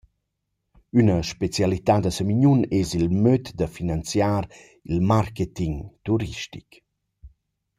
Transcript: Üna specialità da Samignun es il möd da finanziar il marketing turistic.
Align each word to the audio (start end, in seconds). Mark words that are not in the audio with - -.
Üna 0.99 1.17
specialità 1.31 1.95
da 2.01 2.11
Samignun 2.15 2.61
es 2.79 2.89
il 2.99 3.07
möd 3.23 3.45
da 3.59 3.67
finanziar 3.77 4.43
il 4.91 4.97
marketing 5.13 5.75
turistic. 6.05 6.69